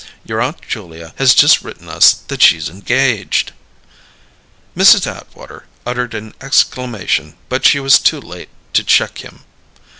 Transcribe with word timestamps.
Your 0.25 0.41
Aunt 0.41 0.63
Julia 0.67 1.13
has 1.19 1.35
just 1.35 1.61
written 1.61 1.87
us 1.87 2.11
that 2.27 2.41
she's 2.41 2.69
engaged." 2.69 3.51
Mrs. 4.75 5.05
Atwater 5.05 5.67
uttered 5.85 6.15
an 6.15 6.33
exclamation, 6.41 7.35
but 7.49 7.65
she 7.65 7.79
was 7.79 7.99
too 7.99 8.19
late 8.19 8.49
to 8.73 8.83
check 8.83 9.19
him. 9.19 9.43